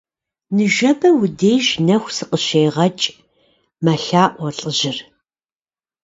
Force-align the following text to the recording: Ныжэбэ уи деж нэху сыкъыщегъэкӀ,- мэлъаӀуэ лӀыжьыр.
Ныжэбэ 0.55 1.09
уи 1.17 1.29
деж 1.39 1.65
нэху 1.85 2.11
сыкъыщегъэкӀ,- 2.15 3.05
мэлъаӀуэ 3.83 4.49
лӀыжьыр. 4.57 4.97